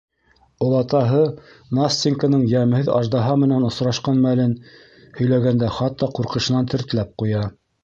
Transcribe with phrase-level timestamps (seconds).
[0.67, 1.19] Олатаһы
[1.79, 4.57] Настеньканың йәмһеҙ аждаһа менән осрашҡан мәлен
[5.21, 7.47] һөйләгәндә хатта ҡурҡышынан тертләп ҡуя.